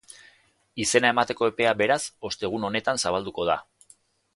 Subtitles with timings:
[0.85, 1.99] Izena emateko epea, beraz,
[2.31, 3.61] ostegun honetan zabalduko da.